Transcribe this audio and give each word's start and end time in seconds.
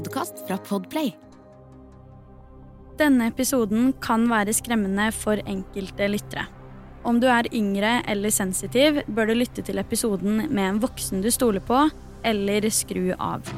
podkast 0.00 0.46
fra 0.46 0.56
Podplay. 0.64 1.10
Denne 3.00 3.26
episoden 3.28 3.92
kan 4.00 4.24
være 4.30 4.54
skremmende 4.56 5.10
for 5.12 5.40
enkelte 5.44 6.08
lyttere. 6.08 6.46
Om 7.04 7.20
du 7.20 7.26
er 7.32 7.48
yngre 7.56 7.98
eller 8.08 8.32
sensitiv, 8.32 9.02
bør 9.08 9.30
du 9.30 9.34
lytte 9.36 9.64
til 9.64 9.80
episoden 9.80 10.46
med 10.48 10.64
en 10.66 10.80
voksen 10.80 11.24
du 11.24 11.28
stoler 11.32 11.64
på, 11.64 11.82
eller 12.24 12.68
skru 12.72 13.10
av. 13.16 13.48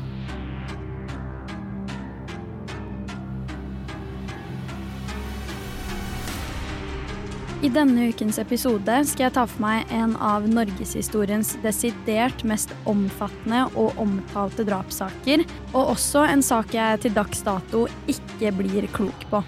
I 7.62 7.68
denne 7.70 8.08
ukens 8.10 8.40
episode 8.42 8.94
skal 9.06 9.28
jeg 9.28 9.34
ta 9.36 9.42
for 9.46 9.62
meg 9.62 9.90
en 9.94 10.16
av 10.18 10.48
norgeshistoriens 10.50 11.52
desidert 11.62 12.40
mest 12.42 12.72
omfattende 12.90 13.60
og 13.78 14.00
omtalte 14.02 14.64
drapssaker, 14.66 15.44
og 15.70 15.92
også 15.92 16.24
en 16.26 16.42
sak 16.42 16.74
jeg 16.74 17.04
til 17.04 17.14
dags 17.14 17.44
dato 17.46 17.84
ikke 18.10 18.50
blir 18.58 18.88
klok 18.96 19.28
på. 19.30 19.44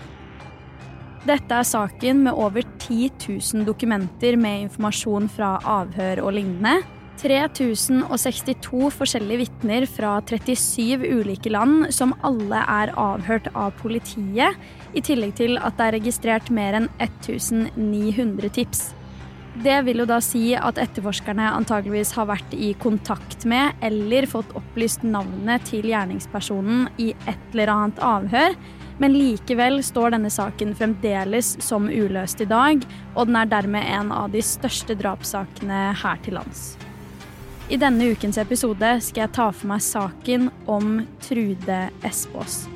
Dette 1.26 1.58
er 1.58 1.66
saken 1.66 2.22
med 2.28 2.38
over 2.38 2.62
10 2.62 3.10
000 3.26 3.66
dokumenter 3.66 4.38
med 4.38 4.68
informasjon 4.68 5.26
fra 5.34 5.56
avhør 5.80 6.22
og 6.28 6.36
lignende. 6.38 6.84
3062 7.20 8.90
forskjellige 8.94 9.44
vitner 9.44 9.86
fra 9.90 10.16
37 10.26 11.04
ulike 11.04 11.52
land 11.52 11.88
som 11.94 12.16
alle 12.26 12.60
er 12.60 12.92
avhørt 13.00 13.48
av 13.54 13.72
politiet, 13.80 14.58
i 14.94 15.02
tillegg 15.02 15.34
til 15.38 15.56
at 15.58 15.78
det 15.78 15.86
er 15.86 15.96
registrert 15.98 16.52
mer 16.54 16.78
enn 16.78 16.90
1900 17.02 18.52
tips. 18.58 18.84
Det 19.62 19.76
vil 19.86 20.02
jo 20.02 20.06
da 20.10 20.16
si 20.22 20.48
at 20.58 20.78
etterforskerne 20.82 21.52
antageligvis 21.54 22.10
har 22.16 22.26
vært 22.26 22.54
i 22.58 22.72
kontakt 22.82 23.44
med 23.46 23.78
eller 23.86 24.26
fått 24.26 24.50
opplyst 24.58 25.04
navnet 25.06 25.68
til 25.68 25.86
gjerningspersonen 25.92 26.88
i 26.98 27.12
et 27.30 27.52
eller 27.52 27.70
annet 27.70 28.02
avhør, 28.02 28.56
men 28.98 29.14
likevel 29.14 29.78
står 29.82 30.14
denne 30.14 30.30
saken 30.30 30.74
fremdeles 30.78 31.54
som 31.62 31.86
uløst 31.86 32.42
i 32.42 32.48
dag, 32.50 32.82
og 33.14 33.30
den 33.30 33.38
er 33.38 33.50
dermed 33.50 33.86
en 33.94 34.10
av 34.14 34.34
de 34.34 34.42
største 34.42 34.98
drapssakene 34.98 35.86
her 36.02 36.26
til 36.26 36.38
lands. 36.38 36.74
I 37.64 37.78
denne 37.80 38.10
ukens 38.12 38.36
episode 38.36 38.88
skal 39.00 39.22
jeg 39.22 39.32
ta 39.38 39.44
for 39.48 39.70
meg 39.70 39.80
saken 39.80 40.50
om 40.68 40.98
Trude 41.24 41.78
Espås. 42.04 42.66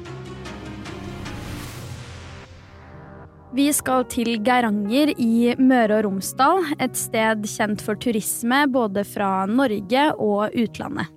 Vi 3.53 3.67
skal 3.77 4.07
til 4.09 4.39
Geiranger 4.45 5.11
i 5.13 5.53
Møre 5.61 5.99
og 5.99 6.07
Romsdal, 6.07 6.63
et 6.81 6.97
sted 6.97 7.45
kjent 7.53 7.85
for 7.85 8.01
turisme 8.01 8.63
både 8.73 9.05
fra 9.05 9.45
Norge 9.51 10.05
og 10.17 10.57
utlandet. 10.57 11.13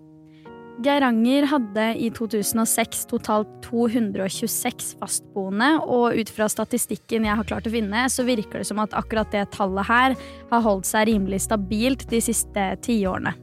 Geiranger 0.82 1.48
hadde 1.52 1.86
i 2.02 2.10
2006 2.12 3.06
totalt 3.12 3.54
226 3.70 4.98
fastboende, 5.00 5.70
og 5.86 6.18
ut 6.18 6.34
fra 6.34 6.50
statistikken 6.52 7.30
jeg 7.30 7.40
har 7.40 7.48
klart 7.48 7.70
å 7.70 7.74
finne, 7.76 8.04
så 8.12 8.26
virker 8.28 8.60
det 8.60 8.68
som 8.68 8.82
at 8.84 8.98
akkurat 9.00 9.32
det 9.32 9.46
tallet 9.56 9.88
her 9.88 10.18
har 10.52 10.66
holdt 10.68 10.90
seg 10.90 11.08
rimelig 11.12 11.44
stabilt 11.46 12.04
de 12.12 12.20
siste 12.26 12.68
tiårene. 12.84 13.36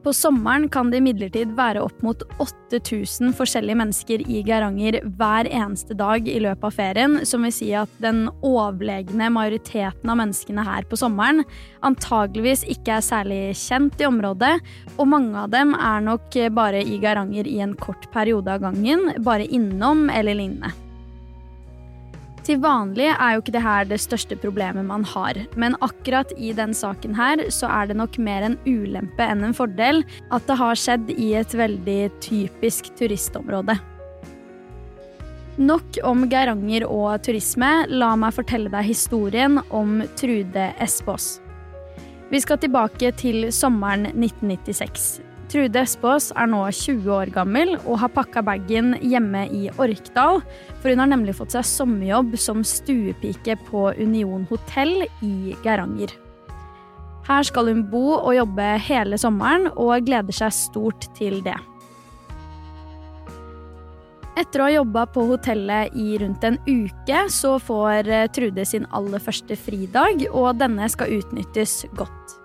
På 0.00 0.12
sommeren 0.16 0.68
kan 0.72 0.88
det 0.88 1.02
imidlertid 1.02 1.50
være 1.58 1.82
opp 1.84 1.98
mot 2.00 2.22
8000 2.40 3.34
forskjellige 3.36 3.76
mennesker 3.76 4.22
i 4.24 4.40
Geiranger 4.46 4.96
hver 5.18 5.48
eneste 5.50 5.92
dag 5.98 6.24
i 6.24 6.38
løpet 6.40 6.64
av 6.70 6.76
ferien, 6.78 7.18
som 7.28 7.44
vil 7.44 7.52
si 7.52 7.68
at 7.76 7.92
den 8.00 8.22
overlegne 8.40 9.28
majoriteten 9.34 10.08
av 10.08 10.20
menneskene 10.22 10.64
her 10.64 10.88
på 10.88 10.96
sommeren 11.00 11.44
antageligvis 11.84 12.64
ikke 12.72 12.96
er 12.96 13.04
særlig 13.04 13.40
kjent 13.60 14.00
i 14.00 14.08
området, 14.08 14.54
og 14.96 15.10
mange 15.12 15.36
av 15.44 15.52
dem 15.52 15.76
er 15.76 16.06
nok 16.08 16.38
bare 16.56 16.80
i 16.80 16.96
Geiranger 17.02 17.48
i 17.50 17.60
en 17.60 17.76
kort 17.76 18.08
periode 18.14 18.56
av 18.56 18.64
gangen, 18.64 19.10
bare 19.20 19.44
innom 19.52 20.08
eller 20.08 20.40
lignende. 20.40 20.72
Til 22.50 22.58
vanlig 22.58 23.04
er 23.12 23.36
jo 23.36 23.42
ikke 23.44 23.52
det 23.54 23.60
her 23.62 23.84
det 23.86 24.00
største 24.02 24.34
problemet 24.42 24.82
man 24.82 25.04
har, 25.06 25.38
men 25.54 25.76
akkurat 25.86 26.32
i 26.34 26.48
den 26.50 26.72
saken 26.74 27.12
her 27.14 27.44
så 27.54 27.68
er 27.70 27.86
det 27.86 27.94
nok 28.00 28.18
mer 28.18 28.42
en 28.42 28.56
ulempe 28.64 29.22
enn 29.22 29.44
en 29.46 29.54
fordel 29.54 30.02
at 30.34 30.48
det 30.48 30.56
har 30.58 30.80
skjedd 30.82 31.12
i 31.14 31.28
et 31.38 31.54
veldig 31.54 32.00
typisk 32.18 32.90
turistområde. 32.98 33.78
Nok 35.62 36.00
om 36.10 36.26
Geiranger 36.26 36.88
og 36.90 37.22
turisme, 37.22 37.70
la 37.86 38.10
meg 38.18 38.34
fortelle 38.34 38.74
deg 38.74 38.88
historien 38.88 39.62
om 39.70 40.00
Trude 40.18 40.72
Espås. 40.82 41.36
Vi 42.34 42.42
skal 42.42 42.58
tilbake 42.66 43.14
til 43.22 43.52
sommeren 43.54 44.10
1996. 44.10 45.29
Trude 45.50 45.80
Espås 45.82 46.28
er 46.38 46.46
nå 46.46 46.60
20 46.70 47.10
år 47.10 47.30
gammel 47.34 47.72
og 47.80 47.96
har 48.04 48.12
pakka 48.14 48.42
bagen 48.46 48.92
hjemme 49.02 49.48
i 49.50 49.64
Orkdal, 49.82 50.38
for 50.78 50.92
hun 50.92 51.02
har 51.02 51.10
nemlig 51.10 51.34
fått 51.40 51.56
seg 51.56 51.66
sommerjobb 51.66 52.36
som 52.38 52.62
stuepike 52.62 53.56
på 53.66 53.88
Union 53.98 54.44
hotell 54.46 55.08
i 55.26 55.56
Geiranger. 55.64 56.14
Her 57.26 57.42
skal 57.46 57.66
hun 57.66 57.82
bo 57.90 58.04
og 58.14 58.30
jobbe 58.36 58.68
hele 58.86 59.18
sommeren, 59.18 59.66
og 59.74 60.06
gleder 60.06 60.38
seg 60.38 60.54
stort 60.54 61.10
til 61.18 61.42
det. 61.42 61.58
Etter 64.38 64.62
å 64.62 64.68
ha 64.68 64.74
jobba 64.78 65.02
på 65.10 65.26
hotellet 65.32 65.96
i 65.98 66.14
rundt 66.22 66.46
en 66.46 66.60
uke, 66.70 67.24
så 67.26 67.56
får 67.58 68.14
Trude 68.38 68.64
sin 68.64 68.86
aller 68.94 69.18
første 69.18 69.58
fridag, 69.58 70.28
og 70.30 70.62
denne 70.62 70.86
skal 70.94 71.18
utnyttes 71.18 71.82
godt. 71.98 72.39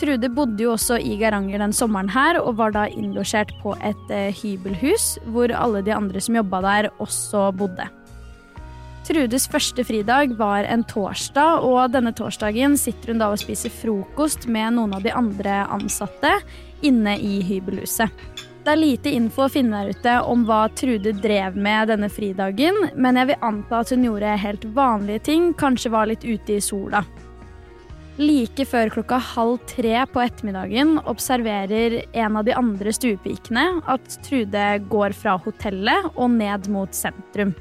Trude 0.00 0.30
bodde 0.32 0.64
jo 0.64 0.72
også 0.72 0.96
i 0.96 1.18
Geiranger 1.20 1.60
den 1.60 1.74
sommeren 1.76 2.08
her, 2.08 2.38
og 2.40 2.56
var 2.56 2.72
da 2.72 2.86
innlosjert 2.88 3.52
på 3.60 3.74
et 3.84 4.12
eh, 4.14 4.32
hybelhus, 4.32 5.18
hvor 5.28 5.52
alle 5.52 5.82
de 5.84 5.92
andre 5.92 6.22
som 6.24 6.38
jobba 6.40 6.62
der, 6.64 6.88
også 7.04 7.50
bodde. 7.52 7.84
Trudes 9.04 9.44
første 9.50 9.84
fridag 9.84 10.32
var 10.38 10.64
en 10.64 10.86
torsdag, 10.88 11.66
og 11.66 11.92
denne 11.92 12.14
torsdagen 12.16 12.78
sitter 12.80 13.12
hun 13.12 13.20
da 13.20 13.28
og 13.32 13.40
spiser 13.42 13.72
frokost 13.74 14.48
med 14.48 14.78
noen 14.78 14.96
av 14.96 15.04
de 15.04 15.12
andre 15.12 15.64
ansatte 15.68 16.32
inne 16.86 17.18
i 17.20 17.40
hybelhuset. 17.44 18.08
Det 18.60 18.72
er 18.72 18.80
lite 18.80 19.12
info 19.16 19.46
å 19.46 19.52
finne 19.52 19.82
der 19.82 19.96
ute 19.96 20.18
om 20.28 20.44
hva 20.48 20.66
Trude 20.76 21.12
drev 21.16 21.56
med 21.60 21.92
denne 21.92 22.08
fridagen, 22.12 22.86
men 22.96 23.20
jeg 23.20 23.32
vil 23.32 23.44
anta 23.52 23.80
at 23.84 23.92
hun 23.92 24.04
gjorde 24.08 24.36
helt 24.48 24.70
vanlige 24.76 25.26
ting, 25.28 25.52
kanskje 25.60 25.92
var 25.92 26.08
litt 26.08 26.24
ute 26.24 26.56
i 26.56 26.62
sola. 26.64 27.04
Like 28.18 28.64
før 28.66 28.90
klokka 28.90 29.20
halv 29.22 29.60
tre 29.70 29.94
på 30.10 30.20
ettermiddagen 30.24 30.98
observerer 31.08 32.00
en 32.10 32.36
av 32.36 32.44
de 32.44 32.56
andre 32.58 32.92
stuepikene 32.92 33.64
at 33.88 34.18
Trude 34.26 34.66
går 34.90 35.14
fra 35.16 35.36
hotellet 35.40 36.10
og 36.16 36.32
ned 36.34 36.68
mot 36.72 36.94
sentrum. 36.96 37.54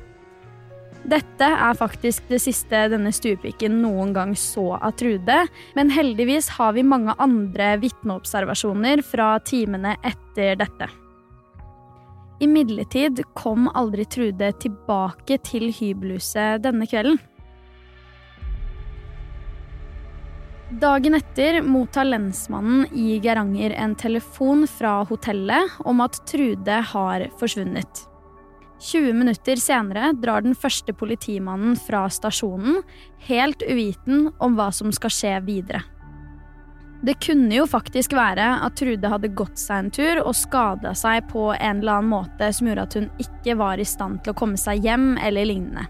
Dette 1.10 1.48
er 1.48 1.78
faktisk 1.80 2.26
det 2.28 2.42
siste 2.44 2.82
denne 2.92 3.12
stuepiken 3.16 3.78
noen 3.82 4.12
gang 4.14 4.34
så 4.38 4.74
av 4.76 4.98
Trude, 5.00 5.38
men 5.78 5.94
heldigvis 5.94 6.52
har 6.58 6.74
vi 6.76 6.84
mange 6.84 7.16
andre 7.24 7.78
vitneobservasjoner 7.80 9.02
fra 9.06 9.38
timene 9.48 9.96
etter 10.04 10.60
dette. 10.60 10.90
Imidlertid 12.44 13.24
kom 13.36 13.68
aldri 13.76 14.06
Trude 14.12 14.52
tilbake 14.60 15.40
til 15.48 15.72
hybelhuset 15.76 16.64
denne 16.64 16.88
kvelden. 16.88 17.20
Dagen 20.70 21.16
etter 21.18 21.62
mottar 21.62 22.06
lensmannen 22.06 22.86
i 22.94 23.18
Geiranger 23.18 23.72
en 23.72 23.96
telefon 23.96 24.68
fra 24.68 25.00
hotellet 25.10 25.80
om 25.80 26.02
at 26.06 26.20
Trude 26.30 26.76
har 26.92 27.26
forsvunnet. 27.40 28.04
20 28.80 29.14
minutter 29.18 29.58
senere 29.58 30.12
drar 30.14 30.46
den 30.46 30.54
første 30.56 30.94
politimannen 30.94 31.74
fra 31.88 32.04
stasjonen, 32.14 32.84
helt 33.26 33.66
uviten 33.66 34.30
om 34.38 34.60
hva 34.60 34.70
som 34.70 34.94
skal 34.94 35.16
skje 35.16 35.34
videre. 35.50 35.82
Det 37.02 37.18
kunne 37.24 37.56
jo 37.56 37.66
faktisk 37.66 38.14
være 38.14 38.46
at 38.62 38.78
Trude 38.78 39.10
hadde 39.10 39.34
gått 39.34 39.58
seg 39.58 39.88
en 39.88 39.94
tur 39.96 40.22
og 40.22 40.36
skada 40.38 40.94
seg 40.94 41.26
på 41.34 41.50
en 41.56 41.82
eller 41.82 41.98
annen 41.98 42.14
måte 42.14 42.54
som 42.54 42.70
gjorde 42.70 42.86
at 42.86 43.00
hun 43.00 43.14
ikke 43.18 43.58
var 43.58 43.82
i 43.82 43.90
stand 43.90 44.22
til 44.22 44.36
å 44.36 44.42
komme 44.46 44.60
seg 44.60 44.86
hjem 44.86 45.16
eller 45.18 45.50
lignende. 45.50 45.90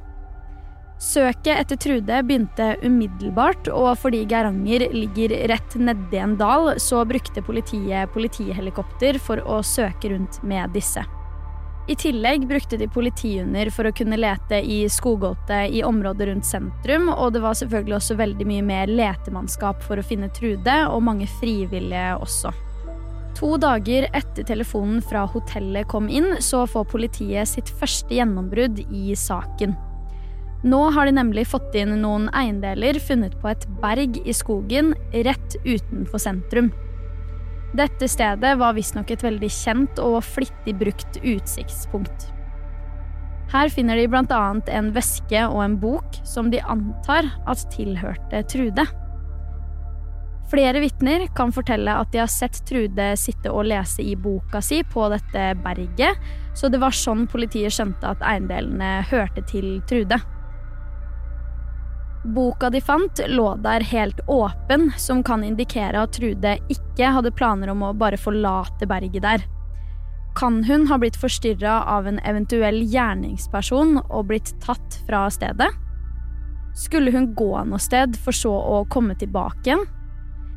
Søket 1.00 1.54
etter 1.56 1.78
Trude 1.80 2.18
begynte 2.28 2.74
umiddelbart, 2.84 3.70
og 3.72 3.94
fordi 4.02 4.26
Geiranger 4.28 4.84
ligger 4.92 5.32
rett 5.48 5.78
nedi 5.80 6.20
en 6.20 6.36
dal, 6.40 6.74
så 6.76 7.06
brukte 7.08 7.44
politiet 7.46 8.12
politihelikopter 8.12 9.22
for 9.24 9.40
å 9.48 9.62
søke 9.64 10.12
rundt 10.12 10.42
med 10.44 10.76
disse. 10.76 11.06
I 11.90 11.96
tillegg 11.98 12.44
brukte 12.52 12.78
de 12.78 12.86
politihunder 12.92 13.72
for 13.74 13.88
å 13.88 13.94
kunne 13.96 14.20
lete 14.20 14.60
i 14.60 14.84
skogholtet 14.92 15.72
i 15.74 15.80
området 15.88 16.28
rundt 16.30 16.46
sentrum, 16.46 17.08
og 17.16 17.32
det 17.34 17.42
var 17.48 17.56
selvfølgelig 17.58 17.96
også 17.98 18.20
veldig 18.20 18.52
mye 18.52 18.68
mer 18.68 18.92
letemannskap 18.92 19.82
for 19.88 19.98
å 19.98 20.06
finne 20.06 20.30
Trude, 20.36 20.78
og 20.92 21.06
mange 21.08 21.32
frivillige 21.40 22.12
også. 22.20 22.52
To 23.40 23.56
dager 23.56 24.10
etter 24.12 24.44
telefonen 24.44 25.00
fra 25.00 25.24
hotellet 25.32 25.88
kom 25.88 26.12
inn, 26.12 26.36
så 26.44 26.68
får 26.68 26.92
politiet 26.92 27.48
sitt 27.48 27.72
første 27.80 28.20
gjennombrudd 28.20 28.84
i 28.92 29.16
saken. 29.16 29.80
Nå 30.64 30.80
har 30.92 31.08
de 31.08 31.16
nemlig 31.16 31.46
fått 31.48 31.76
inn 31.80 31.94
noen 32.02 32.28
eiendeler 32.36 33.00
funnet 33.00 33.38
på 33.40 33.48
et 33.48 33.64
berg 33.80 34.18
i 34.28 34.34
skogen 34.36 34.92
rett 35.14 35.56
utenfor 35.64 36.20
sentrum. 36.20 36.74
Dette 37.78 38.10
stedet 38.10 38.56
var 38.60 38.76
visstnok 38.76 39.12
et 39.14 39.24
veldig 39.24 39.50
kjent 39.54 40.02
og 40.04 40.20
flittig 40.26 40.74
brukt 40.80 41.20
utsiktspunkt. 41.22 42.28
Her 43.50 43.70
finner 43.74 43.98
de 43.98 44.08
bl.a. 44.10 44.40
en 44.78 44.90
veske 44.94 45.44
og 45.48 45.62
en 45.64 45.78
bok 45.82 46.20
som 46.28 46.52
de 46.52 46.60
antar 46.62 47.30
at 47.50 47.64
tilhørte 47.74 48.44
Trude. 48.52 48.86
Flere 50.50 50.82
vitner 50.82 51.28
kan 51.38 51.54
fortelle 51.54 51.94
at 51.94 52.12
de 52.12 52.20
har 52.24 52.30
sett 52.30 52.58
Trude 52.68 53.12
sitte 53.22 53.54
og 53.54 53.70
lese 53.70 54.04
i 54.04 54.16
boka 54.18 54.62
si 54.66 54.82
på 54.84 55.06
dette 55.14 55.54
berget, 55.64 56.18
så 56.58 56.70
det 56.74 56.82
var 56.82 56.94
sånn 56.94 57.28
politiet 57.30 57.74
skjønte 57.74 58.12
at 58.12 58.26
eiendelene 58.26 59.00
hørte 59.10 59.46
til 59.50 59.78
Trude. 59.90 60.20
Boka 62.24 62.70
de 62.70 62.82
fant, 62.82 63.22
lå 63.28 63.54
der 63.64 63.84
helt 63.88 64.20
åpen, 64.28 64.90
som 64.98 65.24
kan 65.24 65.44
indikere 65.44 66.02
at 66.04 66.18
Trude 66.18 66.58
ikke 66.68 67.14
hadde 67.16 67.32
planer 67.32 67.72
om 67.72 67.86
å 67.88 67.94
bare 67.96 68.20
forlate 68.20 68.88
berget 68.90 69.24
der. 69.24 69.46
Kan 70.36 70.64
hun 70.68 70.86
ha 70.88 70.98
blitt 71.00 71.18
forstyrra 71.20 71.82
av 71.88 72.08
en 72.08 72.20
eventuell 72.28 72.82
gjerningsperson 72.84 74.02
og 74.02 74.28
blitt 74.32 74.52
tatt 74.64 75.00
fra 75.08 75.26
stedet? 75.32 75.72
Skulle 76.76 77.12
hun 77.16 77.32
gå 77.36 77.54
noe 77.68 77.80
sted 77.82 78.20
for 78.20 78.36
så 78.36 78.52
å 78.52 78.84
komme 78.92 79.16
tilbake 79.20 79.72
igjen? 79.72 79.88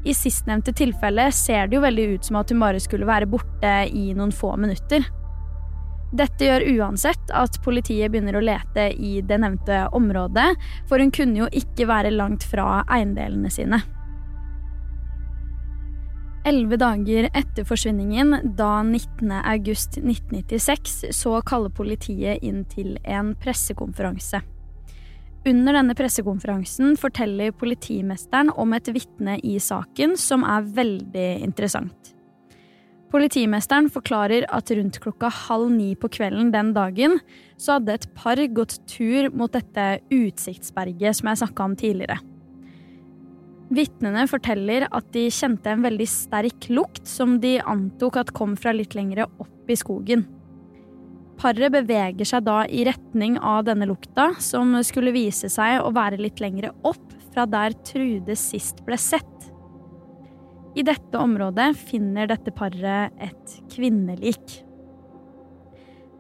I 0.03 0.15
sistnevnte 0.19 0.75
tilfelle 0.75 1.29
ser 1.31 1.69
det 1.71 1.79
jo 1.79 1.87
veldig 1.87 2.07
ut 2.17 2.27
som 2.27 2.41
at 2.41 2.51
hun 2.51 2.63
bare 2.63 2.83
skulle 2.83 3.07
være 3.07 3.31
borte 3.31 3.75
i 3.87 4.11
noen 4.19 4.35
få 4.35 4.57
minutter. 4.59 5.07
Dette 6.13 6.45
gjør 6.45 6.67
uansett 6.77 7.31
at 7.33 7.57
politiet 7.65 8.13
begynner 8.13 8.37
å 8.37 8.45
lete 8.45 8.91
i 8.93 9.23
det 9.25 9.39
nevnte 9.41 9.87
området, 9.97 10.51
for 10.89 11.01
hun 11.01 11.13
kunne 11.15 11.45
jo 11.45 11.49
ikke 11.49 11.89
være 11.89 12.13
langt 12.13 12.45
fra 12.45 12.83
eiendelene 12.85 13.51
sine. 13.53 13.81
Elleve 16.45 16.77
dager 16.77 17.29
etter 17.39 17.65
forsvinningen, 17.65 18.35
da 18.59 18.83
19.8.1996, 18.85 21.13
så 21.15 21.41
kaller 21.47 21.71
politiet 21.73 22.43
inn 22.43 22.65
til 22.69 22.99
en 23.05 23.37
pressekonferanse. 23.39 24.43
Under 25.49 25.75
denne 25.75 25.95
pressekonferansen 25.99 26.97
forteller 27.01 27.55
politimesteren 27.59 28.51
om 28.59 28.75
et 28.77 28.89
vitne 28.95 29.39
i 29.43 29.57
saken 29.63 30.17
som 30.19 30.45
er 30.47 30.67
veldig 30.77 31.31
interessant. 31.47 32.13
Politimesteren 33.13 33.91
forklarer 33.93 34.47
at 34.49 34.71
rundt 34.73 34.97
klokka 35.05 35.29
halv 35.29 35.69
ni 35.75 35.91
på 36.01 36.09
kvelden 36.15 36.49
den 36.55 36.71
dagen 36.73 37.19
så 37.61 37.77
hadde 37.77 37.99
et 37.99 38.07
par 38.17 38.41
gått 38.57 38.79
tur 38.89 39.29
mot 39.37 39.53
dette 39.53 39.99
utsiktsberget 40.09 41.19
som 41.19 41.29
jeg 41.29 41.43
snakka 41.43 41.67
om 41.69 41.75
tidligere. 41.77 42.17
Vitnene 43.73 44.25
forteller 44.29 44.87
at 44.89 45.11
de 45.13 45.27
kjente 45.33 45.69
en 45.73 45.85
veldig 45.85 46.07
sterk 46.09 46.69
lukt 46.73 47.05
som 47.09 47.39
de 47.41 47.59
antok 47.61 48.19
at 48.21 48.33
kom 48.37 48.57
fra 48.57 48.73
litt 48.77 48.97
lengre 48.97 49.29
opp 49.41 49.69
i 49.69 49.77
skogen. 49.77 50.25
Paret 51.41 51.73
beveger 51.75 52.29
seg 52.29 52.45
da 52.47 52.63
i 52.69 52.85
retning 52.89 53.39
av 53.41 53.65
denne 53.67 53.89
lukta, 53.89 54.31
som 54.41 54.77
skulle 54.85 55.15
vise 55.15 55.49
seg 55.53 55.81
å 55.83 55.93
være 55.93 56.21
litt 56.21 56.41
lengre 56.41 56.73
opp 56.85 57.17
fra 57.33 57.45
der 57.49 57.77
Trude 57.89 58.37
sist 58.37 58.85
ble 58.87 59.01
sett. 59.01 59.32
I 60.73 60.83
dette 60.83 61.19
området 61.21 61.75
finner 61.77 62.31
dette 62.31 62.53
paret 62.57 63.13
et 63.21 63.57
kvinnelik. 63.75 64.63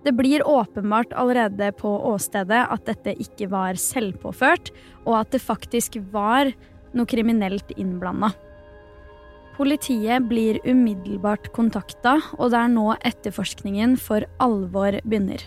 Det 0.05 0.13
blir 0.13 0.43
åpenbart 0.49 1.13
allerede 1.17 1.71
på 1.79 1.89
åstedet 2.11 2.67
at 2.75 2.85
dette 2.85 3.15
ikke 3.23 3.49
var 3.53 3.79
selvpåført, 3.81 4.73
og 5.07 5.23
at 5.23 5.31
det 5.33 5.41
faktisk 5.41 5.97
var 6.13 6.51
noe 6.93 7.09
kriminelt 7.09 7.71
innblanda. 7.79 8.33
Politiet 9.57 10.27
blir 10.29 10.59
umiddelbart 10.67 11.49
kontakta, 11.57 12.19
og 12.37 12.53
det 12.53 12.61
er 12.61 12.73
nå 12.73 12.87
etterforskningen 12.99 13.95
for 14.01 14.27
alvor 14.43 14.99
begynner. 15.05 15.41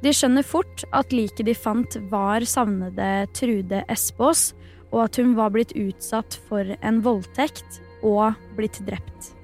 De 0.00 0.14
skjønner 0.16 0.46
fort 0.46 0.82
at 0.96 1.12
liket 1.12 1.44
de 1.46 1.54
fant 1.54 1.98
var 2.10 2.46
savnede 2.48 3.28
Trude 3.36 3.84
Espås, 3.92 4.50
og 4.90 5.04
at 5.04 5.20
hun 5.20 5.36
var 5.36 5.52
blitt 5.54 5.76
utsatt 5.78 6.38
for 6.48 6.74
en 6.80 7.02
voldtekt 7.04 7.82
og 8.06 8.38
blitt 8.56 8.80
drept. 8.86 9.34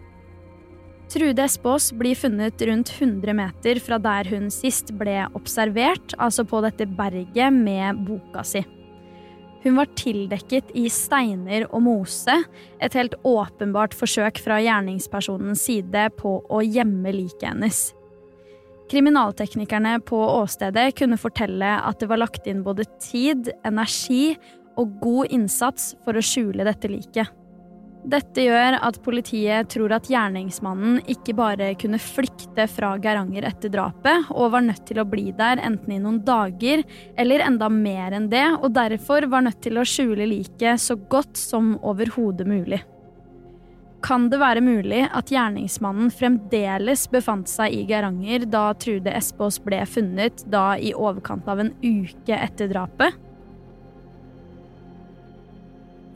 Trude 1.12 1.44
Espås 1.44 1.92
blir 1.94 2.18
funnet 2.18 2.62
rundt 2.66 2.90
100 2.90 3.34
meter 3.38 3.78
fra 3.82 3.98
der 4.02 4.26
hun 4.32 4.48
sist 4.50 4.90
ble 4.98 5.20
observert, 5.38 6.16
altså 6.18 6.42
på 6.44 6.60
dette 6.64 6.88
berget 6.98 7.54
med 7.54 8.02
boka 8.08 8.42
si. 8.46 8.64
Hun 9.62 9.78
var 9.78 9.90
tildekket 9.98 10.72
i 10.78 10.84
steiner 10.92 11.64
og 11.74 11.82
mose, 11.86 12.34
et 12.82 12.94
helt 12.98 13.14
åpenbart 13.26 13.94
forsøk 13.98 14.38
fra 14.42 14.58
gjerningspersonens 14.62 15.62
side 15.66 16.08
på 16.18 16.36
å 16.46 16.60
gjemme 16.62 17.14
liket 17.14 17.48
hennes. 17.48 17.80
Kriminalteknikerne 18.90 19.96
på 20.06 20.18
åstedet 20.36 20.92
kunne 20.98 21.18
fortelle 21.18 21.72
at 21.82 21.98
det 21.98 22.10
var 22.10 22.22
lagt 22.22 22.46
inn 22.46 22.62
både 22.66 22.86
tid, 23.02 23.50
energi 23.66 24.36
og 24.78 25.00
god 25.02 25.34
innsats 25.34 25.94
for 26.04 26.14
å 26.14 26.22
skjule 26.22 26.66
dette 26.66 26.90
liket. 26.90 27.30
Dette 28.06 28.44
gjør 28.44 28.76
at 28.86 29.00
politiet 29.02 29.66
tror 29.72 29.90
at 29.96 30.06
gjerningsmannen 30.06 31.00
ikke 31.10 31.34
bare 31.34 31.72
kunne 31.80 31.98
flykte 31.98 32.68
fra 32.70 32.92
Geiranger 33.02 33.48
etter 33.48 33.72
drapet, 33.74 34.28
og 34.30 34.52
var 34.54 34.62
nødt 34.62 34.84
til 34.86 35.00
å 35.02 35.06
bli 35.10 35.32
der 35.34 35.58
enten 35.58 35.96
i 35.96 35.98
noen 35.98 36.20
dager 36.26 36.84
eller 37.18 37.42
enda 37.48 37.66
mer 37.72 38.14
enn 38.14 38.28
det, 38.30 38.44
og 38.60 38.76
derfor 38.78 39.26
var 39.32 39.48
nødt 39.48 39.58
til 39.66 39.82
å 39.82 39.86
skjule 39.86 40.28
liket 40.30 40.84
så 40.84 40.94
godt 41.10 41.34
som 41.40 41.74
overhodet 41.82 42.46
mulig. 42.46 42.78
Kan 44.06 44.28
det 44.30 44.38
være 44.38 44.62
mulig 44.62 45.02
at 45.10 45.32
gjerningsmannen 45.34 46.12
fremdeles 46.14 47.08
befant 47.10 47.50
seg 47.50 47.74
i 47.74 47.82
Geiranger 47.90 48.46
da 48.46 48.68
Trude 48.78 49.10
Espås 49.18 49.58
ble 49.64 49.82
funnet, 49.90 50.46
da 50.46 50.76
i 50.78 50.94
overkant 50.94 51.48
av 51.50 51.64
en 51.64 51.74
uke 51.82 52.38
etter 52.38 52.70
drapet? 52.70 53.18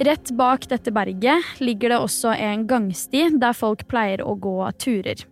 Rett 0.00 0.30
bak 0.30 0.64
dette 0.68 0.92
berget 0.96 1.58
ligger 1.60 1.92
det 1.92 1.98
også 2.00 2.30
en 2.32 2.62
gangsti 2.64 3.26
der 3.36 3.52
folk 3.52 3.82
pleier 3.90 4.22
å 4.24 4.32
gå 4.32 4.56
turer. 4.80 5.26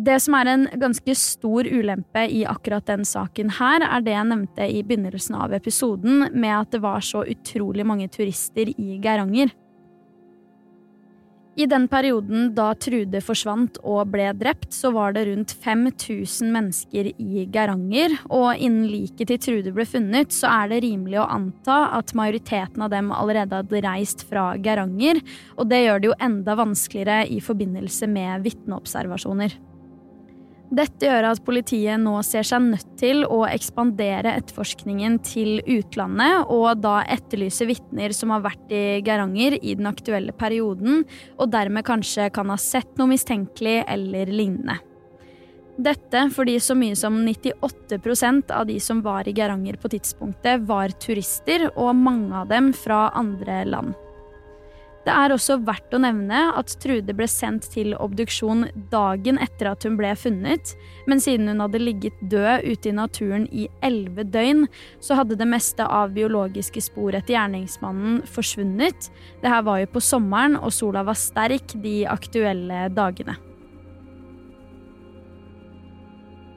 Det 0.00 0.14
som 0.24 0.34
er 0.38 0.48
en 0.48 0.64
ganske 0.80 1.14
stor 1.14 1.68
ulempe 1.68 2.24
i 2.24 2.40
akkurat 2.48 2.86
den 2.88 3.04
saken 3.04 3.52
her, 3.58 3.84
er 3.84 4.00
det 4.02 4.14
jeg 4.14 4.30
nevnte 4.30 4.66
i 4.66 4.80
begynnelsen 4.82 5.36
av 5.44 5.52
episoden, 5.54 6.24
med 6.32 6.54
at 6.56 6.72
det 6.72 6.80
var 6.82 7.04
så 7.04 7.22
utrolig 7.28 7.84
mange 7.86 8.08
turister 8.08 8.72
i 8.72 8.96
Geiranger. 8.96 9.52
I 11.54 11.66
den 11.70 11.84
perioden 11.86 12.48
da 12.56 12.72
Trude 12.74 13.20
forsvant 13.22 13.76
og 13.86 14.08
ble 14.10 14.32
drept, 14.34 14.72
så 14.74 14.90
var 14.94 15.14
det 15.14 15.28
rundt 15.28 15.52
5000 15.62 16.50
mennesker 16.50 17.12
i 17.12 17.44
Geiranger, 17.54 18.16
og 18.26 18.58
innen 18.58 18.88
liket 18.90 19.30
til 19.30 19.38
Trude 19.44 19.74
ble 19.76 19.86
funnet, 19.86 20.34
så 20.34 20.50
er 20.50 20.72
det 20.72 20.80
rimelig 20.82 21.20
å 21.22 21.28
anta 21.30 21.76
at 21.94 22.10
majoriteten 22.18 22.82
av 22.82 22.90
dem 22.90 23.12
allerede 23.14 23.62
hadde 23.62 23.84
reist 23.86 24.26
fra 24.26 24.48
Geiranger, 24.58 25.22
og 25.54 25.70
det 25.70 25.84
gjør 25.84 26.02
det 26.02 26.10
jo 26.10 26.18
enda 26.26 26.58
vanskeligere 26.58 27.22
i 27.30 27.38
forbindelse 27.44 28.10
med 28.10 28.42
vitneobservasjoner. 28.48 29.54
Dette 30.74 31.06
gjør 31.06 31.28
at 31.28 31.42
politiet 31.46 32.00
nå 32.02 32.16
ser 32.26 32.46
seg 32.46 32.64
nødt 32.64 32.96
til 32.98 33.22
å 33.30 33.44
ekspandere 33.46 34.32
etterforskningen 34.40 35.20
til 35.22 35.60
utlandet, 35.70 36.48
og 36.50 36.80
da 36.82 36.96
etterlyse 37.14 37.68
vitner 37.68 38.14
som 38.16 38.32
har 38.34 38.42
vært 38.42 38.72
i 38.74 38.82
Geiranger 39.06 39.58
i 39.60 39.76
den 39.78 39.86
aktuelle 39.86 40.34
perioden, 40.34 41.04
og 41.38 41.52
dermed 41.52 41.86
kanskje 41.86 42.26
kan 42.34 42.50
ha 42.50 42.58
sett 42.58 42.90
noe 42.98 43.12
mistenkelig 43.12 43.84
eller 43.86 44.32
lignende. 44.32 44.80
Dette 45.74 46.28
fordi 46.34 46.56
så 46.62 46.74
mye 46.78 46.94
som 46.98 47.16
98% 47.22 48.50
av 48.54 48.66
de 48.66 48.80
som 48.82 49.02
var 49.02 49.28
i 49.28 49.34
Geiranger 49.34 49.78
på 49.78 49.90
tidspunktet, 49.94 50.66
var 50.66 50.94
turister, 51.02 51.68
og 51.74 51.94
mange 51.98 52.34
av 52.42 52.50
dem 52.50 52.72
fra 52.74 53.08
andre 53.14 53.62
land. 53.68 54.03
Det 55.04 55.12
er 55.12 55.34
også 55.34 55.58
verdt 55.66 55.92
å 55.92 56.00
nevne 56.00 56.46
at 56.56 56.72
Trude 56.80 57.12
ble 57.16 57.26
sendt 57.28 57.66
til 57.74 57.92
obduksjon 58.00 58.64
dagen 58.92 59.36
etter 59.42 59.68
at 59.68 59.84
hun 59.84 59.98
ble 60.00 60.14
funnet, 60.16 60.72
men 61.10 61.20
siden 61.20 61.50
hun 61.52 61.60
hadde 61.60 61.82
ligget 61.82 62.22
død 62.32 62.64
ute 62.64 62.88
i 62.88 62.96
naturen 62.96 63.44
i 63.52 63.68
elleve 63.84 64.24
døgn, 64.24 64.64
så 65.04 65.20
hadde 65.20 65.36
det 65.40 65.48
meste 65.50 65.84
av 65.84 66.16
biologiske 66.16 66.86
spor 66.88 67.12
etter 67.12 67.36
gjerningsmannen 67.36 68.22
forsvunnet. 68.32 69.10
Det 69.44 69.52
her 69.52 69.66
var 69.68 69.82
jo 69.82 69.92
på 69.92 70.04
sommeren, 70.04 70.56
og 70.56 70.72
sola 70.72 71.04
var 71.04 71.20
sterk 71.20 71.76
de 71.84 71.98
aktuelle 72.08 72.86
dagene. 72.96 73.36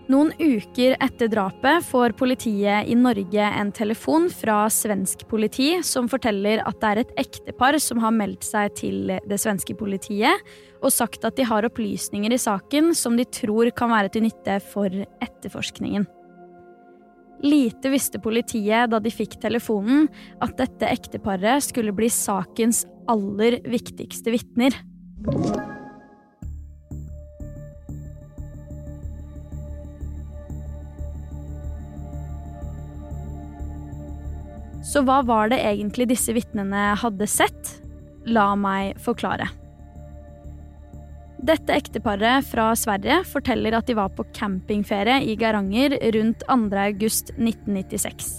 Noen 0.07 0.29
uker 0.39 0.93
etter 1.03 1.27
drapet 1.27 1.83
får 1.83 2.13
politiet 2.15 2.87
i 2.87 2.95
Norge 2.95 3.43
en 3.43 3.73
telefon 3.75 4.29
fra 4.31 4.61
svensk 4.71 5.25
politi 5.27 5.81
som 5.83 6.07
forteller 6.07 6.61
at 6.63 6.79
det 6.79 6.91
er 6.91 7.01
et 7.01 7.11
ektepar 7.25 7.75
som 7.83 7.99
har 7.99 8.15
meldt 8.15 8.47
seg 8.47 8.71
til 8.79 9.11
det 9.27 9.39
svenske 9.43 9.75
politiet 9.75 10.47
og 10.79 10.93
sagt 10.95 11.27
at 11.27 11.35
de 11.35 11.43
har 11.49 11.67
opplysninger 11.67 12.31
i 12.31 12.39
saken 12.39 12.93
som 12.95 13.19
de 13.19 13.27
tror 13.27 13.67
kan 13.75 13.91
være 13.91 14.13
til 14.13 14.23
nytte 14.29 14.61
for 14.71 14.87
etterforskningen. 14.87 16.07
Lite 17.43 17.91
visste 17.91 18.21
politiet 18.23 18.89
da 18.89 19.01
de 19.03 19.11
fikk 19.13 19.35
telefonen, 19.43 20.07
at 20.41 20.55
dette 20.57 20.87
ekteparet 20.89 21.67
skulle 21.67 21.93
bli 21.93 22.09
sakens 22.09 22.85
aller 23.11 23.59
viktigste 23.67 24.33
vitner. 24.33 24.79
Så 34.97 35.03
hva 35.05 35.19
var 35.21 35.51
det 35.51 35.59
egentlig 35.61 36.07
disse 36.09 36.33
vitnene 36.33 36.95
hadde 36.97 37.27
sett? 37.29 37.75
La 38.25 38.55
meg 38.57 38.95
forklare. 38.97 39.45
Dette 41.45 41.75
ekteparet 41.75 42.47
fra 42.49 42.71
Sverige 42.73 43.19
forteller 43.29 43.77
at 43.77 43.85
de 43.85 43.93
var 43.99 44.09
på 44.17 44.25
campingferie 44.33 45.19
i 45.21 45.35
Geiranger 45.37 45.99
rundt 46.17 46.41
2. 46.49 46.57
august 46.87 47.29
1996. 47.35 48.31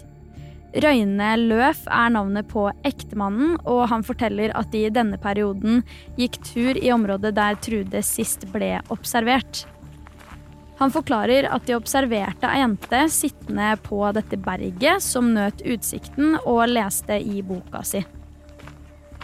Røyne 0.82 1.30
Løf 1.44 1.86
er 1.86 2.10
navnet 2.16 2.50
på 2.50 2.66
ektemannen, 2.82 3.54
og 3.62 3.86
han 3.94 4.02
forteller 4.02 4.50
at 4.58 4.74
de 4.74 4.88
i 4.88 4.94
denne 4.98 5.22
perioden 5.22 5.84
gikk 6.18 6.42
tur 6.42 6.74
i 6.74 6.90
området 6.90 7.36
der 7.38 7.62
Trude 7.62 8.02
sist 8.02 8.50
ble 8.50 8.80
observert. 8.90 9.62
Han 10.78 10.92
forklarer 10.94 11.48
at 11.50 11.66
de 11.66 11.74
observerte 11.74 12.46
ei 12.46 12.60
jente 12.60 13.00
sittende 13.10 13.72
på 13.82 13.98
dette 14.14 14.38
berget 14.38 15.02
som 15.02 15.32
nøt 15.34 15.64
utsikten 15.66 16.36
og 16.44 16.68
leste 16.70 17.18
i 17.18 17.42
boka 17.42 17.82
si. 17.86 18.04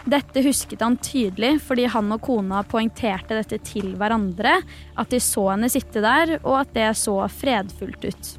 Dette 0.04 0.42
husket 0.44 0.82
han 0.84 0.98
tydelig 1.00 1.56
fordi 1.64 1.86
han 1.88 2.10
og 2.12 2.24
kona 2.26 2.60
poengterte 2.68 3.38
dette 3.38 3.60
til 3.64 3.94
hverandre, 3.96 4.58
at 5.00 5.14
de 5.14 5.20
så 5.22 5.46
henne 5.54 5.70
sitte 5.72 6.02
der, 6.04 6.36
og 6.42 6.58
at 6.64 6.74
det 6.76 6.90
så 7.00 7.16
fredfullt 7.32 8.04
ut. 8.04 8.32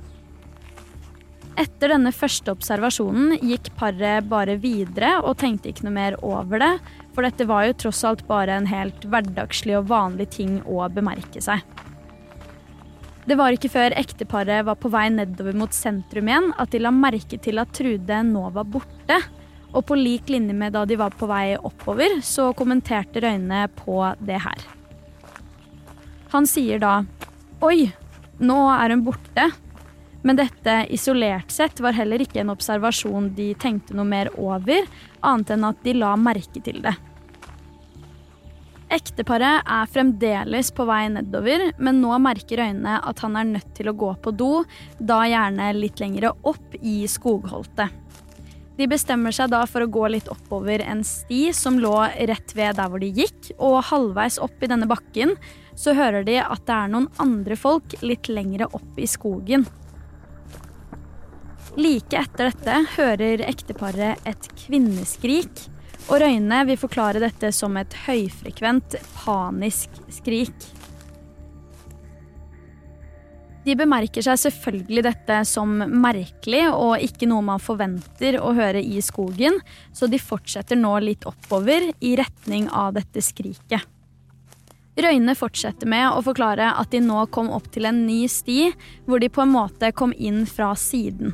Etter 1.55 1.93
denne 1.93 2.11
første 2.11 2.51
observasjonen 2.51 3.37
gikk 3.39 3.71
paret 3.79 4.27
bare 4.27 4.57
videre 4.59 5.15
og 5.23 5.37
tenkte 5.39 5.71
ikke 5.71 5.87
noe 5.87 5.95
mer 5.95 6.19
over 6.19 6.59
det, 6.61 6.73
for 7.15 7.23
dette 7.23 7.47
var 7.47 7.69
jo 7.69 7.79
tross 7.85 8.03
alt 8.05 8.25
bare 8.27 8.59
en 8.59 8.67
helt 8.69 9.07
hverdagslig 9.07 9.79
og 9.79 9.87
vanlig 9.89 10.27
ting 10.35 10.59
å 10.67 10.83
bemerke 10.91 11.41
seg. 11.41 11.63
Det 13.25 13.33
var 13.39 13.55
ikke 13.55 13.71
før 13.73 13.95
ekteparet 13.97 14.67
var 14.67 14.77
på 14.77 14.89
vei 14.93 15.07
nedover 15.09 15.55
mot 15.57 15.73
sentrum 15.73 16.27
igjen, 16.29 16.51
at 16.61 16.69
de 16.69 16.81
la 16.83 16.91
merke 16.93 17.39
til 17.41 17.57
at 17.57 17.71
Trude 17.73 18.19
nå 18.27 18.43
var 18.53 18.67
borte. 18.69 19.17
Og 19.75 19.81
på 19.89 19.97
lik 19.97 20.29
linje 20.29 20.53
med 20.55 20.75
da 20.75 20.85
de 20.85 20.97
var 20.99 21.15
på 21.17 21.27
vei 21.27 21.57
oppover, 21.57 22.19
så 22.21 22.51
kommenterte 22.55 23.23
Røyne 23.25 23.65
på 23.81 23.97
det 24.21 24.37
her. 24.45 24.61
Han 26.35 26.45
sier 26.47 26.79
da 26.83 26.99
Oi, 27.65 27.89
nå 28.45 28.59
er 28.75 28.93
hun 28.93 29.05
borte. 29.07 29.49
Men 30.25 30.37
dette 30.37 30.77
isolert 30.93 31.51
sett 31.53 31.81
var 31.81 31.97
heller 31.97 32.21
ikke 32.21 32.41
en 32.41 32.53
observasjon 32.53 33.31
de 33.37 33.51
tenkte 33.61 33.93
noe 33.97 34.07
mer 34.09 34.31
over, 34.41 34.87
annet 35.21 35.53
enn 35.53 35.67
at 35.67 35.83
de 35.85 35.93
la 35.97 36.15
merke 36.17 36.61
til 36.65 36.81
det. 36.85 36.95
Ekteparet 38.95 39.65
er 39.67 39.89
fremdeles 39.91 40.69
på 40.71 40.85
vei 40.87 41.09
nedover, 41.11 41.65
men 41.83 41.97
nå 41.99 42.15
merker 42.23 42.61
øynene 42.63 42.95
at 43.03 43.19
han 43.25 43.35
er 43.35 43.49
nødt 43.49 43.73
til 43.75 43.89
å 43.91 43.95
gå 43.97 44.13
på 44.23 44.31
do, 44.31 44.51
da 44.99 45.25
gjerne 45.27 45.73
litt 45.75 45.99
lengre 45.99 46.31
opp 46.47 46.77
i 46.79 47.01
skogholtet. 47.11 47.91
De 48.75 48.87
bestemmer 48.91 49.35
seg 49.35 49.51
da 49.51 49.61
for 49.67 49.83
å 49.83 49.91
gå 49.91 50.07
litt 50.11 50.29
oppover 50.31 50.83
en 50.83 51.03
sti 51.07 51.49
som 51.55 51.79
lå 51.79 51.93
rett 52.29 52.55
ved 52.55 52.75
der 52.79 52.91
hvor 52.91 53.03
de 53.03 53.11
gikk, 53.15 53.51
og 53.55 53.83
halvveis 53.89 54.39
opp 54.43 54.63
i 54.63 54.71
denne 54.71 54.87
bakken 54.87 55.35
så 55.75 55.95
hører 55.95 56.23
de 56.27 56.39
at 56.43 56.63
det 56.67 56.75
er 56.75 56.91
noen 56.91 57.09
andre 57.19 57.59
folk 57.59 57.97
litt 58.03 58.31
lengre 58.31 58.67
opp 58.71 58.99
i 58.99 59.07
skogen. 59.11 59.67
Like 61.75 62.15
etter 62.15 62.51
dette 62.51 62.81
hører 62.95 63.43
ekteparet 63.43 64.27
et 64.27 64.51
kvinneskrik 64.55 65.65
og 66.05 66.19
Røyne 66.21 66.61
vil 66.69 66.77
forklare 66.77 67.21
dette 67.23 67.49
som 67.55 67.77
et 67.79 67.93
høyfrekvent, 68.05 68.97
panisk 69.23 69.93
skrik. 70.13 70.53
De 73.65 73.73
bemerker 73.73 74.21
seg 74.21 74.37
selvfølgelig 74.37 75.01
dette 75.07 75.39
som 75.49 75.71
merkelig 75.89 76.67
og 76.69 77.01
ikke 77.01 77.25
noe 77.31 77.41
man 77.47 77.63
forventer 77.63 78.37
å 78.37 78.51
høre 78.53 78.83
i 78.83 79.01
skogen, 79.01 79.57
så 79.89 80.05
de 80.05 80.21
fortsetter 80.21 80.77
nå 80.77 80.93
litt 81.01 81.25
oppover 81.25 81.89
i 81.97 82.13
retning 82.19 82.69
av 82.69 82.93
dette 82.99 83.25
skriket. 83.25 83.81
Røyne 84.95 85.33
fortsetter 85.35 85.89
med 85.89 86.05
å 86.13 86.21
forklare 86.23 86.69
at 86.77 86.93
de 86.93 87.01
nå 87.03 87.25
kom 87.33 87.49
opp 87.51 87.65
til 87.73 87.89
en 87.89 88.05
ny 88.05 88.27
sti, 88.31 88.69
hvor 89.09 89.19
de 89.19 89.33
på 89.33 89.41
en 89.43 89.51
måte 89.57 89.89
kom 89.97 90.13
inn 90.13 90.45
fra 90.47 90.69
siden. 90.79 91.33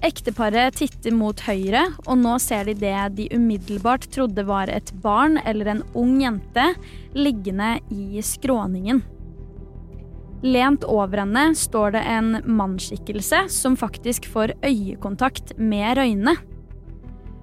Ekteparet 0.00 0.78
titter 0.80 1.12
mot 1.12 1.42
høyre, 1.44 1.82
og 2.08 2.16
nå 2.22 2.38
ser 2.40 2.70
de 2.70 2.74
det 2.80 2.96
de 3.18 3.26
umiddelbart 3.36 4.06
trodde 4.14 4.46
var 4.48 4.72
et 4.72 4.88
barn 5.02 5.36
eller 5.44 5.68
en 5.74 5.82
ung 5.92 6.14
jente 6.22 6.70
liggende 7.12 7.74
i 7.92 8.22
skråningen. 8.24 9.02
Lent 10.40 10.86
over 10.88 11.20
henne 11.20 11.50
står 11.52 11.98
det 11.98 12.04
en 12.08 12.38
mannsskikkelse 12.48 13.42
som 13.52 13.76
faktisk 13.76 14.24
får 14.32 14.54
øyekontakt 14.64 15.52
med 15.60 16.00
Røyne. 16.00 16.38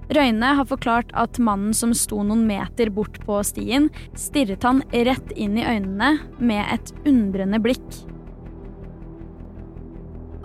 Røyne 0.09 0.51
har 0.57 0.65
forklart 0.65 1.13
at 1.13 1.37
mannen 1.37 1.77
som 1.77 1.93
sto 1.93 2.23
noen 2.25 2.47
meter 2.49 2.89
bort 2.89 3.19
på 3.27 3.37
stien, 3.45 3.91
stirret 4.17 4.65
han 4.65 4.81
rett 4.95 5.33
inn 5.37 5.59
i 5.61 5.67
øynene 5.67 6.15
med 6.41 6.73
et 6.73 6.93
undrende 7.05 7.61
blikk. 7.61 7.85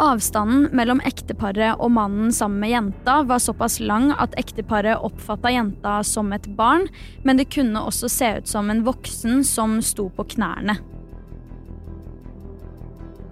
Avstanden 0.00 0.70
mellom 0.72 1.02
ekteparet 1.04 1.76
og 1.76 1.92
mannen 1.92 2.32
sammen 2.32 2.62
med 2.62 2.72
jenta 2.72 3.18
var 3.28 3.42
såpass 3.42 3.78
lang 3.80 4.10
at 4.16 4.32
ekteparet 4.40 5.02
oppfatta 5.04 5.52
jenta 5.52 5.98
som 6.06 6.32
et 6.32 6.48
barn, 6.56 6.88
men 7.22 7.36
det 7.36 7.50
kunne 7.52 7.82
også 7.82 8.08
se 8.08 8.30
ut 8.38 8.48
som 8.48 8.70
en 8.72 8.84
voksen 8.86 9.44
som 9.44 9.80
sto 9.84 10.08
på 10.16 10.26
knærne. 10.36 10.78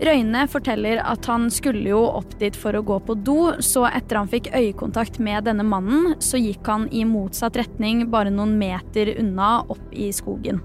Røyne 0.00 0.46
forteller 0.48 1.02
at 1.04 1.26
han 1.28 1.50
skulle 1.52 1.90
jo 1.90 2.00
opp 2.06 2.32
dit 2.40 2.56
for 2.56 2.76
å 2.76 2.84
gå 2.84 2.96
på 3.04 3.18
do, 3.20 3.38
så 3.60 3.84
etter 3.90 4.16
han 4.16 4.30
fikk 4.32 4.48
øyekontakt 4.56 5.18
med 5.20 5.44
denne 5.44 5.66
mannen, 5.66 6.14
så 6.24 6.40
gikk 6.40 6.64
han 6.72 6.88
i 6.88 7.04
motsatt 7.04 7.58
retning 7.60 8.06
bare 8.12 8.32
noen 8.32 8.56
meter 8.60 9.12
unna 9.20 9.58
opp 9.68 9.92
i 9.92 10.08
skogen. 10.16 10.62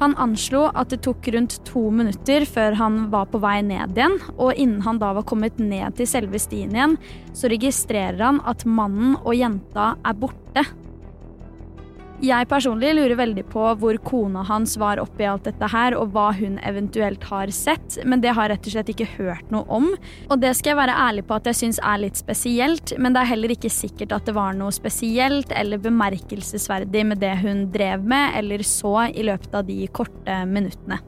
Han 0.00 0.14
anslo 0.16 0.62
at 0.72 0.94
det 0.94 1.02
tok 1.04 1.28
rundt 1.34 1.58
to 1.68 1.82
minutter 1.92 2.46
før 2.48 2.78
han 2.78 3.00
var 3.12 3.26
på 3.28 3.40
vei 3.42 3.58
ned 3.66 3.92
igjen, 3.98 4.16
og 4.40 4.54
innen 4.56 4.80
han 4.86 5.00
da 5.02 5.12
var 5.18 5.26
kommet 5.28 5.60
ned 5.60 5.98
til 5.98 6.08
selve 6.08 6.40
stien 6.40 6.72
igjen, 6.72 6.96
så 7.36 7.50
registrerer 7.52 8.22
han 8.24 8.40
at 8.48 8.64
mannen 8.64 9.18
og 9.20 9.34
jenta 9.36 9.92
er 10.00 10.16
borte. 10.16 10.64
Jeg 12.20 12.50
personlig 12.50 12.90
lurer 12.98 13.16
veldig 13.16 13.46
på 13.48 13.62
hvor 13.80 13.96
kona 14.04 14.42
hans 14.44 14.74
var 14.76 15.00
oppi 15.00 15.24
alt 15.24 15.46
dette 15.48 15.70
her, 15.72 15.94
og 15.96 16.10
hva 16.12 16.26
hun 16.36 16.58
eventuelt 16.68 17.22
har 17.30 17.48
sett, 17.56 17.96
men 18.04 18.20
det 18.20 18.34
har 18.36 18.50
rett 18.52 18.68
og 18.68 18.74
slett 18.74 18.92
ikke 18.92 19.06
hørt 19.14 19.48
noe 19.48 19.64
om. 19.72 19.86
Og 20.28 20.42
det 20.42 20.50
skal 20.58 20.74
jeg 20.74 20.80
være 20.82 20.98
ærlig 21.06 21.24
på 21.30 21.38
at 21.38 21.48
jeg 21.48 21.58
syns 21.62 21.80
er 21.80 22.02
litt 22.02 22.20
spesielt, 22.20 22.92
men 23.00 23.16
det 23.16 23.22
er 23.22 23.30
heller 23.32 23.56
ikke 23.56 23.72
sikkert 23.72 24.12
at 24.12 24.28
det 24.28 24.36
var 24.36 24.52
noe 24.58 24.68
spesielt 24.76 25.56
eller 25.56 25.80
bemerkelsesverdig 25.80 27.06
med 27.08 27.24
det 27.24 27.32
hun 27.40 27.64
drev 27.72 28.04
med 28.04 28.36
eller 28.36 28.68
så 28.68 29.08
i 29.08 29.24
løpet 29.24 29.56
av 29.56 29.64
de 29.72 29.80
korte 29.88 30.38
minuttene. 30.52 31.00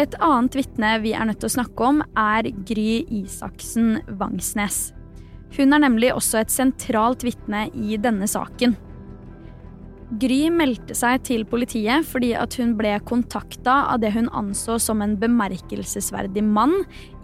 Et 0.00 0.16
annet 0.24 0.56
vitne 0.56 0.96
vi 1.04 1.12
er 1.12 1.28
nødt 1.28 1.44
til 1.44 1.52
å 1.52 1.56
snakke 1.60 1.92
om, 1.92 2.00
er 2.16 2.48
Gry 2.64 3.02
Isaksen 3.20 3.98
Vangsnes. 4.16 4.95
Hun 5.56 5.72
er 5.72 5.80
nemlig 5.86 6.12
også 6.12 6.42
et 6.42 6.52
sentralt 6.52 7.24
vitne 7.24 7.66
i 7.72 7.96
denne 8.00 8.28
saken. 8.28 8.76
Gry 10.20 10.44
meldte 10.54 10.94
seg 10.94 11.24
til 11.26 11.42
politiet 11.48 12.06
fordi 12.06 12.30
at 12.38 12.54
hun 12.60 12.76
ble 12.78 12.92
kontakta 13.08 13.80
av 13.90 13.98
det 14.04 14.12
hun 14.14 14.28
anså 14.38 14.76
som 14.82 15.02
en 15.02 15.16
bemerkelsesverdig 15.18 16.44
mann 16.46 16.76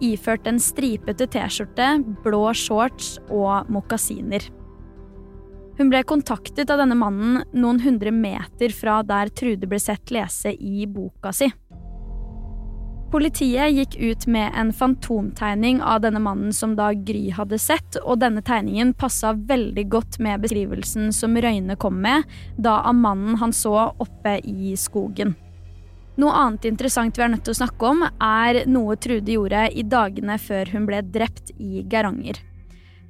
iført 0.03 0.49
en 0.49 0.59
stripete 0.59 1.29
T-skjorte, 1.31 1.93
blå 2.25 2.43
shorts 2.57 3.15
og 3.29 3.71
mokasiner. 3.71 4.49
Hun 5.77 5.89
ble 5.89 6.03
kontaktet 6.05 6.69
av 6.69 6.83
denne 6.83 6.97
mannen 6.99 7.39
noen 7.55 7.79
hundre 7.81 8.11
meter 8.13 8.75
fra 8.75 8.99
der 9.07 9.31
Trude 9.33 9.69
ble 9.69 9.79
sett 9.81 10.11
lese 10.13 10.51
i 10.53 10.83
boka 10.85 11.31
si. 11.33 11.47
Politiet 13.13 13.69
gikk 13.69 13.95
ut 14.01 14.23
med 14.25 14.55
en 14.57 14.71
fantomtegning 14.73 15.83
av 15.85 15.99
denne 16.01 16.17
mannen 16.19 16.53
som 16.53 16.71
da 16.73 16.87
Gry 16.97 17.27
hadde 17.29 17.59
sett, 17.61 17.99
og 18.01 18.23
denne 18.23 18.41
tegningen 18.41 18.95
passa 18.97 19.35
veldig 19.37 19.83
godt 19.93 20.17
med 20.17 20.41
beskrivelsen 20.41 21.11
som 21.13 21.37
Røyne 21.37 21.77
kom 21.77 22.01
med, 22.01 22.25
da 22.57 22.79
av 22.81 22.97
mannen 22.97 23.37
han 23.37 23.53
så 23.53 23.75
oppe 24.01 24.39
i 24.49 24.73
skogen. 24.81 25.35
Noe 26.17 26.33
annet 26.33 26.65
interessant 26.65 27.13
vi 27.13 27.27
er 27.27 27.35
nødt 27.35 27.45
til 27.45 27.53
å 27.53 27.61
snakke 27.61 27.93
om, 27.93 28.01
er 28.17 28.63
noe 28.65 28.97
Trude 28.97 29.37
gjorde 29.37 29.67
i 29.69 29.85
dagene 29.85 30.41
før 30.41 30.73
hun 30.73 30.89
ble 30.89 31.05
drept 31.05 31.53
i 31.61 31.85
Geiranger. 31.85 32.41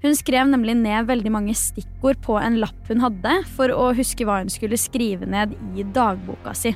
Hun 0.03 0.19
skrev 0.19 0.51
nemlig 0.51 0.81
ned 0.83 1.07
veldig 1.07 1.31
mange 1.31 1.55
stikkord 1.55 2.19
på 2.27 2.41
en 2.43 2.59
lapp 2.59 2.91
hun 2.91 3.07
hadde, 3.07 3.39
for 3.55 3.71
å 3.71 3.93
huske 3.95 4.27
hva 4.27 4.41
hun 4.43 4.51
skulle 4.51 4.75
skrive 4.75 5.31
ned 5.31 5.55
i 5.79 5.87
dagboka 5.95 6.51
si. 6.59 6.75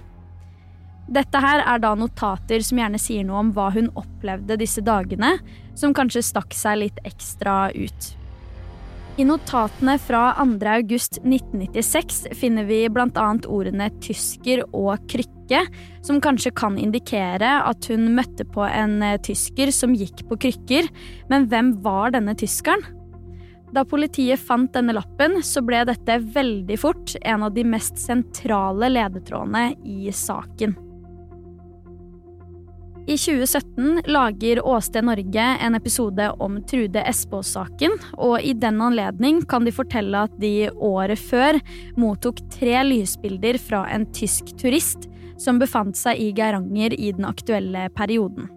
Dette 1.07 1.39
her 1.39 1.63
er 1.63 1.79
da 1.79 1.93
notater 1.95 2.63
som 2.65 2.81
gjerne 2.81 2.99
sier 2.99 3.23
noe 3.27 3.39
om 3.45 3.51
hva 3.55 3.69
hun 3.71 3.87
opplevde 3.95 4.59
disse 4.59 4.83
dagene, 4.83 5.37
som 5.77 5.95
kanskje 5.95 6.25
stakk 6.25 6.55
seg 6.55 6.81
litt 6.81 7.03
ekstra 7.07 7.69
ut. 7.71 8.13
I 9.17 9.25
notatene 9.25 9.95
fra 9.97 10.35
2.8.1996 10.37 12.35
finner 12.37 12.67
vi 12.67 12.83
bl.a. 12.93 13.29
ordene 13.49 13.87
tysker 14.03 14.61
og 14.77 15.07
krykke, 15.09 15.63
som 16.05 16.19
kanskje 16.21 16.51
kan 16.53 16.77
indikere 16.77 17.55
at 17.65 17.87
hun 17.89 18.11
møtte 18.13 18.45
på 18.45 18.67
en 18.67 18.99
eh, 19.01 19.17
tysker 19.25 19.71
som 19.73 19.95
gikk 19.97 20.21
på 20.29 20.37
krykker, 20.45 20.91
men 21.31 21.47
hvem 21.49 21.79
var 21.81 22.13
denne 22.13 22.35
tyskeren? 22.37 22.83
Da 23.73 23.81
politiet 23.89 24.39
fant 24.39 24.69
denne 24.75 24.93
lappen, 24.95 25.41
så 25.43 25.63
ble 25.65 25.81
dette 25.89 26.21
veldig 26.21 26.77
fort 26.79 27.15
en 27.19 27.47
av 27.47 27.55
de 27.57 27.65
mest 27.67 27.97
sentrale 27.99 28.91
ledetrådene 28.93 29.71
i 29.81 30.13
saken. 30.13 30.77
I 33.07 33.17
2017 33.17 34.01
lager 34.05 34.65
Åsted 34.65 35.05
Norge 35.05 35.43
en 35.61 35.75
episode 35.75 36.29
om 36.29 36.63
Trude 36.63 36.99
Espås-saken, 37.07 37.93
og 38.13 38.41
i 38.43 38.51
den 38.53 38.81
anledning 38.83 39.39
kan 39.47 39.63
de 39.63 39.71
fortelle 39.71 40.25
at 40.27 40.33
de 40.41 40.67
året 40.75 41.15
før 41.15 41.55
mottok 41.95 42.41
tre 42.51 42.81
lysbilder 42.83 43.61
fra 43.63 43.85
en 43.95 44.03
tysk 44.11 44.51
turist 44.59 45.07
som 45.39 45.55
befant 45.61 45.95
seg 45.95 46.19
i 46.19 46.33
Geiranger 46.35 46.97
i 46.99 47.13
den 47.15 47.29
aktuelle 47.29 47.85
perioden. 47.95 48.51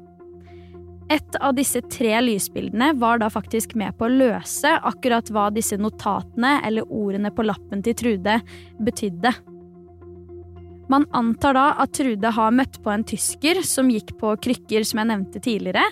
Et 1.15 1.39
av 1.39 1.55
disse 1.55 1.79
tre 1.87 2.19
lysbildene 2.19 2.91
var 2.99 3.23
da 3.23 3.31
faktisk 3.31 3.77
med 3.79 3.95
på 3.99 4.09
å 4.09 4.17
løse 4.17 4.75
akkurat 4.83 5.31
hva 5.31 5.47
disse 5.55 5.79
notatene 5.79 6.57
eller 6.67 6.91
ordene 6.91 7.31
på 7.31 7.47
lappen 7.47 7.87
til 7.87 7.95
Trude 8.03 8.41
betydde. 8.83 9.31
Man 10.91 11.07
antar 11.15 11.55
da 11.55 11.67
at 11.79 11.93
Trude 11.95 12.33
har 12.35 12.51
møtt 12.51 12.81
på 12.83 12.91
en 12.91 13.05
tysker 13.07 13.61
som 13.67 13.93
gikk 13.93 14.17
på 14.19 14.33
krykker, 14.43 14.83
som 14.83 14.99
jeg 14.99 15.11
nevnte 15.13 15.43
tidligere, 15.43 15.85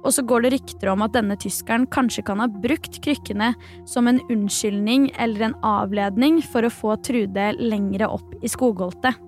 og 0.00 0.14
så 0.14 0.24
går 0.24 0.46
det 0.46 0.52
rykter 0.54 0.92
om 0.94 1.04
at 1.04 1.12
denne 1.16 1.36
tyskeren 1.40 1.84
kanskje 1.92 2.24
kan 2.24 2.40
ha 2.40 2.46
brukt 2.48 2.96
krykkene 3.04 3.50
som 3.90 4.08
en 4.08 4.22
unnskyldning 4.32 5.10
eller 5.20 5.48
en 5.48 5.58
avledning 5.66 6.40
for 6.40 6.64
å 6.64 6.72
få 6.72 6.96
Trude 7.04 7.50
lengre 7.60 8.08
opp 8.08 8.32
i 8.40 8.48
skogholtet. 8.48 9.20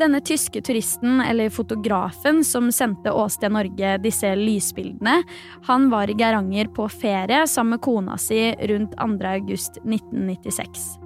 Denne 0.00 0.20
tyske 0.24 0.60
turisten, 0.64 1.18
eller 1.24 1.50
fotografen, 1.52 2.44
som 2.46 2.68
sendte 2.72 3.12
Åsted 3.12 3.52
Norge 3.52 3.96
disse 4.04 4.30
lysbildene, 4.36 5.22
han 5.66 5.88
var 5.92 6.12
i 6.12 6.16
Geiranger 6.20 6.70
på 6.76 6.92
ferie 6.92 7.46
sammen 7.48 7.78
med 7.78 7.84
kona 7.84 8.20
si 8.20 8.50
rundt 8.70 8.96
2. 9.00 9.12
august 9.32 9.80
1996. 9.82 10.99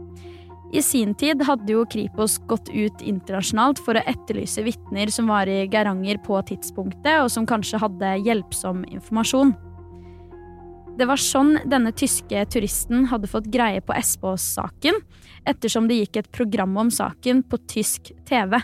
I 0.75 0.83
sin 0.83 1.13
tid 1.15 1.43
hadde 1.47 1.71
jo 1.71 1.85
Kripos 1.87 2.41
gått 2.51 2.67
ut 2.75 3.03
internasjonalt 3.07 3.79
for 3.79 3.95
å 3.95 4.03
etterlyse 4.11 4.65
vitner 4.67 5.13
som 5.15 5.29
var 5.31 5.47
i 5.47 5.69
Geiranger 5.71 6.19
på 6.25 6.41
tidspunktet, 6.49 7.21
og 7.23 7.31
som 7.31 7.47
kanskje 7.47 7.79
hadde 7.79 8.17
hjelpsom 8.27 8.83
informasjon. 8.91 9.55
Det 10.99 11.07
var 11.07 11.19
sånn 11.23 11.57
denne 11.71 11.93
tyske 11.95 12.43
turisten 12.51 13.07
hadde 13.11 13.31
fått 13.31 13.47
greie 13.55 13.83
på 13.87 13.95
Espås-saken, 13.95 14.99
ettersom 15.47 15.87
det 15.87 16.01
gikk 16.01 16.19
et 16.19 16.33
program 16.35 16.75
om 16.83 16.91
saken 16.91 17.45
på 17.47 17.63
tysk 17.71 18.11
TV. 18.27 18.59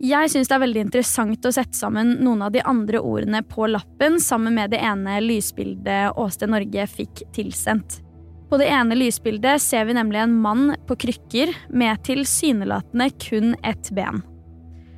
Jeg 0.00 0.32
syns 0.32 0.48
det 0.48 0.56
er 0.56 0.64
veldig 0.66 0.84
interessant 0.88 1.48
å 1.48 1.52
sette 1.56 1.76
sammen 1.76 2.18
noen 2.24 2.44
av 2.44 2.52
de 2.52 2.60
andre 2.68 3.00
ordene 3.00 3.40
på 3.48 3.68
lappen 3.68 4.20
sammen 4.20 4.56
med 4.60 4.72
det 4.72 4.80
ene 4.84 5.18
lysbildet 5.24 6.20
Åsted 6.20 6.52
Norge 6.52 6.88
fikk 6.88 7.24
tilsendt. 7.36 8.02
På 8.50 8.58
det 8.58 8.66
ene 8.66 8.96
lysbildet 8.98 9.62
ser 9.62 9.84
vi 9.86 9.94
nemlig 9.94 10.18
en 10.18 10.34
mann 10.42 10.72
på 10.86 10.96
krykker 10.96 11.52
med 11.68 12.02
tilsynelatende 12.02 13.10
kun 13.22 13.54
ett 13.62 13.90
ben. 13.94 14.24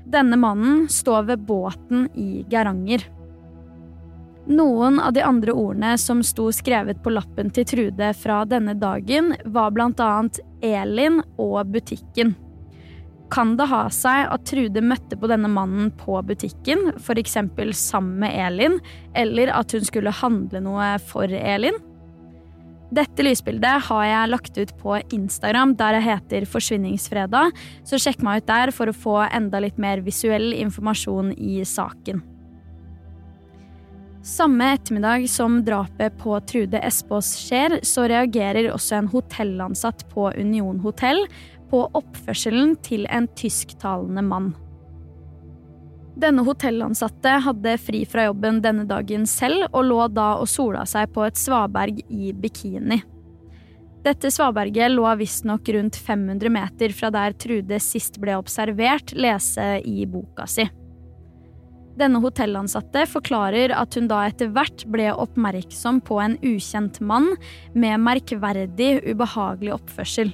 Denne 0.08 0.38
mannen 0.40 0.86
står 0.88 1.22
ved 1.22 1.44
båten 1.44 2.08
i 2.16 2.46
Geiranger. 2.48 3.04
Noen 4.46 4.96
av 5.00 5.12
de 5.12 5.22
andre 5.22 5.52
ordene 5.52 5.92
som 6.00 6.22
sto 6.24 6.48
skrevet 6.52 7.02
på 7.04 7.12
lappen 7.12 7.52
til 7.52 7.68
Trude 7.68 8.08
fra 8.16 8.40
denne 8.48 8.72
dagen, 8.74 9.34
var 9.44 9.76
annet 9.76 10.40
Elin 10.62 11.20
og 11.36 11.66
butikken. 11.76 12.34
Kan 13.30 13.56
det 13.56 13.68
ha 13.68 13.84
seg 13.92 14.32
at 14.32 14.48
Trude 14.48 14.80
møtte 14.80 15.16
på 15.16 15.28
denne 15.28 15.48
mannen 15.48 15.92
på 16.00 16.18
butikken, 16.24 16.90
f.eks. 16.96 17.38
sammen 17.76 18.18
med 18.24 18.32
Elin, 18.32 18.80
eller 19.14 19.52
at 19.52 19.72
hun 19.72 19.84
skulle 19.84 20.10
handle 20.10 20.60
noe 20.60 20.96
for 21.04 21.28
Elin? 21.28 21.76
Dette 22.92 23.24
lysbildet 23.24 23.86
har 23.86 24.02
jeg 24.04 24.28
lagt 24.28 24.58
ut 24.58 24.72
på 24.82 24.98
Instagram, 25.16 25.72
der 25.80 25.96
jeg 25.96 26.04
heter 26.10 26.44
Forsvinningsfredag, 26.44 27.54
så 27.88 28.00
sjekk 28.00 28.20
meg 28.24 28.42
ut 28.42 28.50
der 28.50 28.72
for 28.76 28.90
å 28.90 28.96
få 28.96 29.14
enda 29.30 29.62
litt 29.64 29.78
mer 29.80 30.02
visuell 30.04 30.50
informasjon 30.58 31.32
i 31.32 31.62
saken. 31.64 32.20
Samme 34.22 34.68
ettermiddag 34.76 35.24
som 35.32 35.56
drapet 35.66 36.14
på 36.20 36.36
Trude 36.46 36.78
Espås 36.84 37.32
skjer, 37.40 37.78
så 37.82 38.04
reagerer 38.12 38.68
også 38.70 39.00
en 39.00 39.08
hotellansatt 39.10 40.04
på 40.12 40.28
Union 40.36 40.78
hotell 40.84 41.24
på 41.72 41.86
oppførselen 41.96 42.76
til 42.84 43.08
en 43.08 43.26
tysktalende 43.40 44.22
mann. 44.22 44.52
Denne 46.22 46.44
hotellansatte 46.46 47.30
hadde 47.42 47.72
fri 47.82 48.04
fra 48.06 48.28
jobben 48.28 48.60
denne 48.62 48.84
dagen 48.86 49.24
selv, 49.26 49.64
og 49.72 49.88
lå 49.88 50.04
da 50.14 50.36
og 50.38 50.46
sola 50.50 50.84
seg 50.86 51.10
på 51.14 51.24
et 51.26 51.40
svaberg 51.40 51.98
i 52.06 52.30
bikini. 52.30 53.00
Dette 54.02 54.30
svaberget 54.34 54.90
lå 54.94 55.06
visstnok 55.18 55.68
rundt 55.74 55.98
500 55.98 56.50
meter 56.50 56.94
fra 56.94 57.10
der 57.14 57.34
Trude 57.38 57.78
sist 57.82 58.20
ble 58.22 58.36
observert 58.38 59.14
lese 59.14 59.66
i 59.86 60.06
boka 60.10 60.46
si. 60.50 60.66
Denne 61.98 62.22
hotellansatte 62.22 63.04
forklarer 63.10 63.74
at 63.76 63.98
hun 63.98 64.06
da 64.10 64.22
etter 64.26 64.50
hvert 64.54 64.86
ble 64.90 65.10
oppmerksom 65.12 66.00
på 66.06 66.18
en 66.22 66.38
ukjent 66.40 67.02
mann 67.04 67.28
med 67.74 68.00
merkverdig 68.02 68.94
ubehagelig 69.10 69.74
oppførsel. 69.76 70.32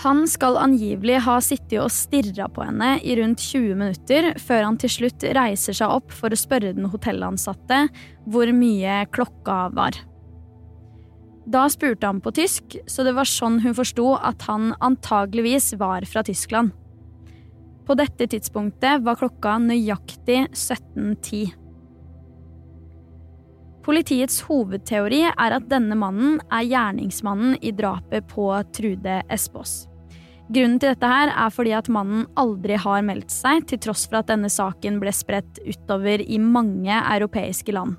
Han 0.00 0.24
skal 0.28 0.56
angivelig 0.56 1.18
ha 1.26 1.36
sittet 1.44 1.76
og 1.82 1.92
stirra 1.92 2.48
på 2.50 2.64
henne 2.64 2.94
i 3.04 3.16
rundt 3.18 3.42
20 3.44 3.76
minutter, 3.76 4.30
før 4.40 4.64
han 4.64 4.78
til 4.80 4.90
slutt 4.90 5.26
reiser 5.36 5.76
seg 5.76 5.92
opp 6.00 6.14
for 6.16 6.32
å 6.32 6.38
spørre 6.38 6.72
den 6.74 6.88
hotellansatte 6.90 7.84
hvor 8.32 8.50
mye 8.56 9.02
klokka 9.12 9.66
var. 9.76 9.98
Da 11.52 11.66
spurte 11.70 12.06
han 12.06 12.22
på 12.22 12.32
tysk, 12.34 12.76
så 12.86 13.04
det 13.04 13.16
var 13.16 13.28
sånn 13.28 13.60
hun 13.64 13.74
forsto 13.76 14.14
at 14.16 14.46
han 14.48 14.72
antageligvis 14.80 15.74
var 15.80 16.06
fra 16.08 16.22
Tyskland. 16.26 16.72
På 17.82 17.96
dette 17.98 18.28
tidspunktet 18.30 19.02
var 19.02 19.18
klokka 19.18 19.56
nøyaktig 19.58 20.46
17.10. 20.54 21.61
Politiets 23.82 24.44
hovedteori 24.46 25.24
er 25.32 25.56
at 25.56 25.64
denne 25.70 25.96
mannen 25.98 26.36
er 26.54 26.68
gjerningsmannen 26.68 27.56
i 27.66 27.72
drapet 27.74 28.28
på 28.30 28.46
Trude 28.76 29.16
Espås. 29.32 29.88
Grunnen 30.52 30.78
til 30.78 30.92
dette 30.92 31.08
her 31.08 31.32
er 31.32 31.50
fordi 31.54 31.72
at 31.74 31.88
mannen 31.90 32.26
aldri 32.38 32.76
har 32.78 33.02
meldt 33.06 33.32
seg, 33.32 33.64
til 33.66 33.80
tross 33.82 34.04
for 34.06 34.20
at 34.20 34.30
denne 34.30 34.50
saken 34.52 35.00
ble 35.02 35.10
spredt 35.14 35.58
utover 35.64 36.22
i 36.22 36.38
mange 36.38 36.94
europeiske 36.94 37.74
land. 37.74 37.96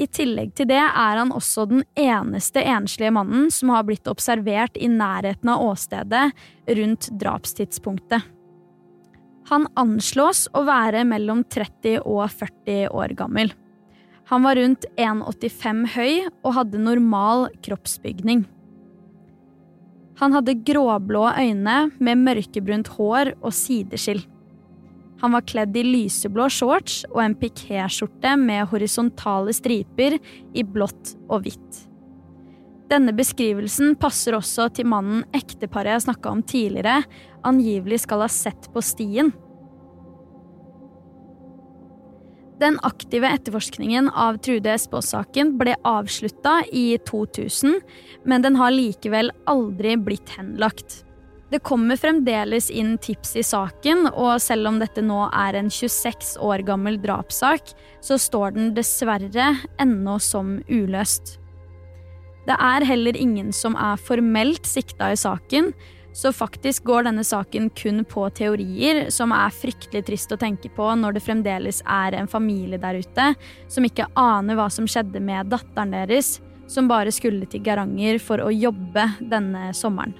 I 0.00 0.08
tillegg 0.08 0.54
til 0.56 0.68
det 0.70 0.80
er 0.80 1.18
han 1.20 1.32
også 1.36 1.66
den 1.70 1.84
eneste 1.98 2.64
enslige 2.64 3.12
mannen 3.14 3.50
som 3.52 3.72
har 3.72 3.84
blitt 3.88 4.08
observert 4.10 4.76
i 4.80 4.88
nærheten 4.90 5.52
av 5.52 5.64
åstedet 5.68 6.24
rundt 6.80 7.10
drapstidspunktet. 7.20 8.24
Han 9.52 9.66
anslås 9.76 10.46
å 10.56 10.64
være 10.66 11.04
mellom 11.08 11.44
30 11.44 12.00
og 12.02 12.24
40 12.32 12.88
år 12.92 13.16
gammel. 13.18 13.52
Han 14.30 14.46
var 14.46 14.56
rundt 14.56 14.86
1,85 14.96 15.86
høy 15.96 16.12
og 16.42 16.54
hadde 16.58 16.80
normal 16.82 17.48
kroppsbygning. 17.64 18.44
Han 20.20 20.36
hadde 20.36 20.60
gråblå 20.66 21.24
øyne 21.40 21.78
med 21.98 22.20
mørkebrunt 22.22 22.92
hår 22.94 23.34
og 23.40 23.50
sideskill. 23.56 24.22
Han 25.22 25.34
var 25.36 25.46
kledd 25.46 25.76
i 25.78 25.84
lyseblå 25.86 26.48
shorts 26.50 27.04
og 27.12 27.20
en 27.22 27.36
pikéskjorte 27.38 28.34
med 28.38 28.66
horisontale 28.72 29.54
striper 29.54 30.18
i 30.18 30.64
blått 30.66 31.14
og 31.28 31.44
hvitt. 31.44 31.82
Denne 32.90 33.14
beskrivelsen 33.16 33.94
passer 33.96 34.36
også 34.36 34.66
til 34.76 34.88
mannen 34.90 35.22
ekteparet 35.32 35.94
jeg 35.94 36.06
snakka 36.08 36.32
om 36.34 36.42
tidligere, 36.44 37.00
angivelig 37.46 38.02
skal 38.02 38.26
ha 38.26 38.28
sett 38.30 38.68
på 38.74 38.82
stien. 38.84 39.30
Den 42.62 42.76
aktive 42.86 43.26
etterforskningen 43.26 44.06
av 44.08 44.36
Trude 44.38 44.70
Espås-saken 44.76 45.56
ble 45.58 45.72
avslutta 45.88 46.60
i 46.70 46.94
2000, 47.08 47.80
men 48.22 48.44
den 48.44 48.54
har 48.60 48.70
likevel 48.70 49.32
aldri 49.50 49.96
blitt 49.98 50.30
henlagt. 50.36 51.00
Det 51.50 51.58
kommer 51.66 51.98
fremdeles 51.98 52.70
inn 52.70 52.94
tips 53.02 53.34
i 53.36 53.42
saken, 53.42 54.06
og 54.14 54.38
selv 54.40 54.70
om 54.70 54.78
dette 54.78 55.02
nå 55.02 55.24
er 55.26 55.58
en 55.58 55.72
26 55.74 56.36
år 56.38 56.62
gammel 56.68 57.00
drapssak, 57.02 57.74
så 58.00 58.20
står 58.20 58.54
den 58.54 58.70
dessverre 58.78 59.50
ennå 59.82 60.14
som 60.22 60.60
uløst. 60.70 61.40
Det 62.46 62.54
er 62.54 62.86
heller 62.86 63.18
ingen 63.18 63.50
som 63.54 63.74
er 63.74 63.98
formelt 63.98 64.70
sikta 64.70 65.10
i 65.12 65.18
saken, 65.18 65.72
så 66.12 66.32
faktisk 66.32 66.84
går 66.84 67.06
denne 67.08 67.24
saken 67.24 67.70
kun 67.76 68.04
på 68.04 68.26
teorier, 68.36 69.06
som 69.10 69.32
er 69.32 69.54
fryktelig 69.54 70.04
trist 70.06 70.32
å 70.34 70.40
tenke 70.40 70.70
på 70.72 70.90
når 70.98 71.16
det 71.16 71.24
fremdeles 71.24 71.82
er 71.88 72.16
en 72.18 72.28
familie 72.30 72.80
der 72.80 73.00
ute 73.00 73.32
som 73.72 73.86
ikke 73.88 74.10
aner 74.18 74.58
hva 74.58 74.68
som 74.72 74.88
skjedde 74.88 75.22
med 75.24 75.52
datteren 75.52 75.94
deres, 75.96 76.36
som 76.68 76.88
bare 76.88 77.12
skulle 77.12 77.48
til 77.50 77.64
Garanger 77.64 78.20
for 78.22 78.44
å 78.44 78.52
jobbe 78.52 79.08
denne 79.20 79.72
sommeren. 79.76 80.14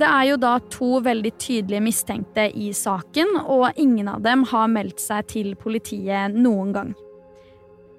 Det 0.00 0.08
er 0.08 0.24
jo 0.30 0.38
da 0.40 0.56
to 0.72 0.96
veldig 1.04 1.34
tydelige 1.36 1.84
mistenkte 1.84 2.48
i 2.56 2.70
saken, 2.74 3.36
og 3.44 3.76
ingen 3.76 4.08
av 4.08 4.22
dem 4.24 4.46
har 4.48 4.70
meldt 4.72 5.02
seg 5.04 5.28
til 5.30 5.52
politiet 5.60 6.32
noen 6.32 6.72
gang. 6.72 6.94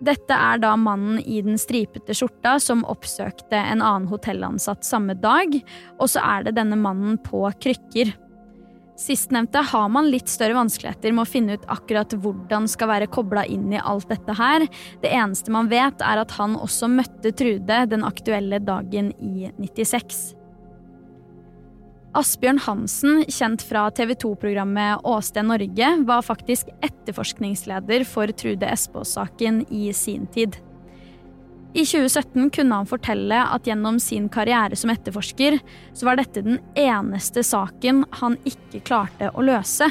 Dette 0.04 0.36
er 0.36 0.60
da 0.60 0.74
mannen 0.76 1.22
i 1.22 1.40
den 1.46 1.56
stripete 1.62 2.16
skjorta 2.18 2.58
som 2.60 2.84
oppsøkte 2.92 3.56
en 3.56 3.80
annen 3.80 4.10
hotellansatt 4.12 4.84
samme 4.84 5.16
dag, 5.16 5.56
og 6.00 6.12
så 6.12 6.24
er 6.24 6.48
det 6.48 6.58
denne 6.58 6.76
mannen 6.80 7.16
på 7.24 7.46
krykker. 7.64 8.12
Sistnevnte 9.00 9.64
har 9.72 9.88
man 9.90 10.10
litt 10.12 10.30
større 10.30 10.58
vanskeligheter 10.58 11.16
med 11.16 11.24
å 11.24 11.30
finne 11.30 11.56
ut 11.58 11.66
akkurat 11.72 12.14
hvordan 12.14 12.68
skal 12.70 12.92
være 12.92 13.10
kobla 13.12 13.46
inn 13.50 13.72
i 13.74 13.82
alt 13.82 14.12
dette 14.12 14.36
her. 14.38 14.68
Det 15.02 15.10
eneste 15.16 15.54
man 15.56 15.72
vet, 15.72 16.04
er 16.04 16.22
at 16.22 16.36
han 16.38 16.60
også 16.60 16.92
møtte 16.92 17.32
Trude 17.34 17.84
den 17.90 18.06
aktuelle 18.06 18.60
dagen 18.62 19.14
i 19.24 19.50
96. 19.58 20.43
Asbjørn 22.14 22.60
Hansen, 22.62 23.24
kjent 23.26 23.64
fra 23.66 23.88
TV 23.90 24.12
2-programmet 24.22 25.02
Åsted 25.10 25.48
Norge, 25.50 25.88
var 26.06 26.22
faktisk 26.22 26.68
etterforskningsleder 26.86 28.06
for 28.06 28.30
Trude 28.38 28.70
Espås-saken 28.70 29.64
i 29.74 29.88
sin 29.98 30.28
tid. 30.36 30.60
I 31.74 31.82
2017 31.82 32.52
kunne 32.54 32.78
han 32.78 32.90
fortelle 32.90 33.40
at 33.56 33.66
gjennom 33.66 33.98
sin 33.98 34.28
karriere 34.30 34.78
som 34.78 34.94
etterforsker, 34.94 35.58
så 35.98 36.06
var 36.06 36.22
dette 36.22 36.46
den 36.46 36.60
eneste 36.78 37.42
saken 37.42 38.04
han 38.20 38.38
ikke 38.46 38.84
klarte 38.86 39.32
å 39.34 39.46
løse. 39.50 39.90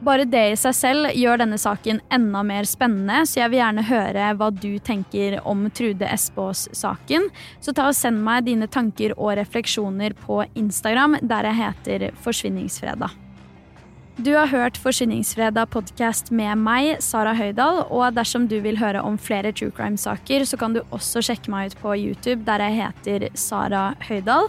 Bare 0.00 0.24
det 0.24 0.42
i 0.48 0.56
seg 0.56 0.72
selv 0.72 1.10
gjør 1.12 1.42
denne 1.42 1.58
saken 1.60 1.98
enda 2.08 2.40
mer 2.46 2.64
spennende, 2.64 3.20
så 3.28 3.42
jeg 3.42 3.52
vil 3.52 3.60
gjerne 3.60 3.82
høre 3.84 4.28
hva 4.38 4.46
du 4.56 4.70
tenker 4.80 5.36
om 5.44 5.66
Trude 5.76 6.08
Espås-saken. 6.08 7.26
Så 7.60 7.74
ta 7.76 7.90
og 7.90 7.98
send 7.98 8.22
meg 8.24 8.46
dine 8.48 8.68
tanker 8.72 9.12
og 9.18 9.34
refleksjoner 9.36 10.16
på 10.22 10.40
Instagram, 10.56 11.18
der 11.20 11.50
jeg 11.50 11.60
heter 11.60 12.06
Forsvinningsfredag. 12.24 13.12
Du 14.20 14.32
har 14.38 14.48
hørt 14.48 14.80
Forsvinningsfredag 14.80 15.68
podkast 15.72 16.32
med 16.32 16.56
meg, 16.64 16.96
Sara 17.04 17.36
Høydahl, 17.36 17.84
og 17.92 18.16
dersom 18.16 18.48
du 18.48 18.56
vil 18.64 18.80
høre 18.80 19.04
om 19.04 19.20
flere 19.20 19.52
true 19.52 19.72
crime-saker, 19.76 20.48
så 20.48 20.56
kan 20.60 20.76
du 20.76 20.80
også 20.88 21.20
sjekke 21.28 21.52
meg 21.52 21.70
ut 21.70 21.78
på 21.84 21.94
YouTube, 22.00 22.40
der 22.48 22.64
jeg 22.64 22.80
heter 22.80 23.28
Sara 23.36 23.90
Høydahl. 24.08 24.48